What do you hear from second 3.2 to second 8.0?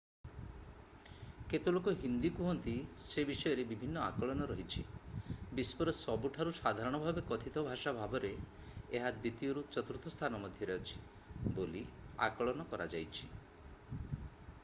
ବିଷୟରେ ବିଭିନ୍ନ ଆକଳନ ରହିଛି ବିଶ୍ଵର ସବୁଠାରୁ ସାଧାରଣ ଭାବେ କଥିତ ଭାଷା